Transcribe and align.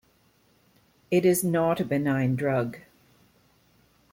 It 1.11 1.27
is 1.27 1.43
not 1.43 1.79
a 1.79 1.85
benign 1.85 2.35
drug. 2.35 2.79